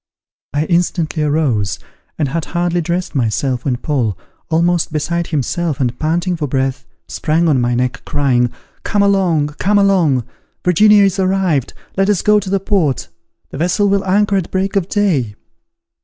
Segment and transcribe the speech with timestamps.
[0.55, 1.77] I instantly arose,
[2.17, 4.17] and had hardly dressed myself, when Paul,
[4.49, 8.51] almost beside himself, and panting for breath, sprang on my neck, crying,
[8.81, 10.23] "Come along, come along.
[10.65, 11.73] Virginia is arrived.
[11.97, 13.09] Let us go to the port;
[13.51, 15.35] the vessel will anchor at break of day."